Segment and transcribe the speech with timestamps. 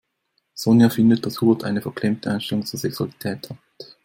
[0.55, 3.59] Sonja findet, dass Hubert eine verklemmte Einstellung zur Sexualität hat.